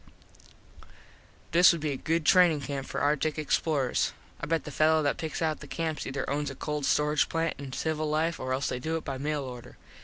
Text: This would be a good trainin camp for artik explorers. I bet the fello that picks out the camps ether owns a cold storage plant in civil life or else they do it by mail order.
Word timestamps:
This 1.51 1.71
would 1.71 1.81
be 1.81 1.91
a 1.91 1.95
good 1.95 2.25
trainin 2.25 2.59
camp 2.61 2.87
for 2.87 3.01
artik 3.01 3.37
explorers. 3.37 4.13
I 4.39 4.47
bet 4.47 4.63
the 4.63 4.71
fello 4.71 5.03
that 5.03 5.17
picks 5.19 5.43
out 5.43 5.59
the 5.59 5.67
camps 5.67 6.07
ether 6.07 6.27
owns 6.27 6.49
a 6.49 6.55
cold 6.55 6.87
storage 6.87 7.29
plant 7.29 7.53
in 7.59 7.71
civil 7.71 8.09
life 8.09 8.39
or 8.39 8.51
else 8.51 8.67
they 8.69 8.79
do 8.79 8.95
it 8.97 9.05
by 9.05 9.19
mail 9.19 9.43
order. 9.43 9.77